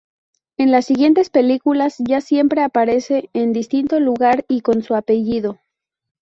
En 0.57 0.71
las 0.71 0.87
siguientes 0.87 1.29
películas 1.29 1.97
ya 1.99 2.21
siempre 2.21 2.63
aparece 2.63 3.29
en 3.33 3.53
distinto 3.53 3.99
lugar 3.99 4.45
y 4.47 4.61
con 4.61 4.81
su 4.81 4.95
apellido. 4.95 5.59